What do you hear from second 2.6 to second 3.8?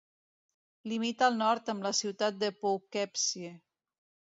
Poughkeepsie.